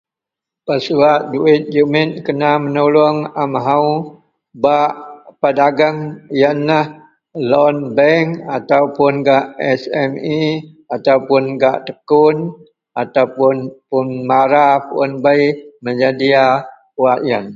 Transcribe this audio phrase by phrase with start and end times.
[0.65, 3.87] pesuwak duwit jumit kena menulung amahou
[4.63, 4.89] bak
[5.41, 5.99] pedagang
[6.41, 6.85] ienlah
[7.51, 8.27] loan bank
[8.57, 9.45] ataupun gak
[9.81, 10.39] SME
[10.95, 12.37] atau pun gak tekun
[13.01, 13.55] ataupun
[13.89, 15.43] pun mara pun bei
[15.83, 16.45] menyedia
[17.03, 17.47] wak ien.